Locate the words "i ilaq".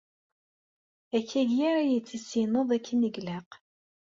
3.07-3.49